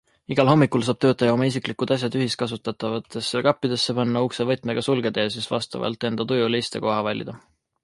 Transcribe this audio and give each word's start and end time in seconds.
Igal 0.33 0.47
hommikul 0.51 0.85
saab 0.85 0.97
töötaja 1.03 1.35
oma 1.35 1.47
isiklikud 1.49 1.93
asjad 1.95 2.17
ühiskasutatavatesse 2.21 3.43
kappidesse 3.49 3.97
panna, 4.01 4.25
ukse 4.31 4.49
võtmega 4.55 4.87
sulgeda 4.89 5.27
ja 5.29 5.37
siis 5.37 5.51
vastavalt 5.55 6.11
enda 6.13 6.29
tujule 6.35 6.65
istekoha 6.67 6.99
valida. 7.13 7.41